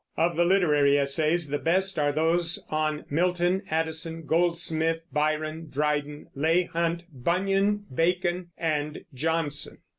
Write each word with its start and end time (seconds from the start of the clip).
Of 0.17 0.35
the 0.35 0.45
literary 0.45 0.97
essays 0.97 1.49
the 1.49 1.59
best 1.59 1.99
are 1.99 2.11
those 2.11 2.65
on 2.71 3.05
Milton, 3.11 3.61
Addison, 3.69 4.25
Goldsmith, 4.25 5.01
Byron, 5.13 5.67
Dryden, 5.69 6.25
Leigh 6.33 6.63
Hunt, 6.63 7.03
Bunyan, 7.13 7.85
Bacon, 7.93 8.47
and 8.57 9.01
Johnson. 9.13 9.77